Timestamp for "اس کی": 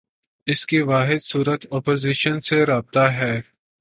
0.47-0.81